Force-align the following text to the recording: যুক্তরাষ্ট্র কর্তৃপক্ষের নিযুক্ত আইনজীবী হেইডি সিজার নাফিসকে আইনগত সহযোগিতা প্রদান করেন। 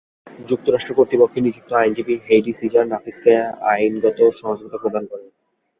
যুক্তরাষ্ট্র 0.47 0.93
কর্তৃপক্ষের 0.93 1.45
নিযুক্ত 1.45 1.71
আইনজীবী 1.73 2.15
হেইডি 2.27 2.53
সিজার 2.53 2.85
নাফিসকে 2.87 3.33
আইনগত 3.71 4.19
সহযোগিতা 4.39 4.77
প্রদান 4.77 5.03
করেন। 5.05 5.29